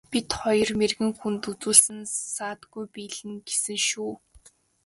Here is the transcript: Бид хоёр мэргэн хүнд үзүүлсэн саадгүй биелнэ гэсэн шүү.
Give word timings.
Бид 0.11 0.29
хоёр 0.41 0.69
мэргэн 0.79 1.11
хүнд 1.19 1.43
үзүүлсэн 1.51 1.99
саадгүй 2.33 2.85
биелнэ 2.93 3.35
гэсэн 3.47 3.79
шүү. 3.89 4.11